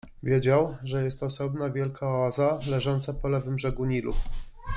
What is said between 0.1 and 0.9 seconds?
Wiedział,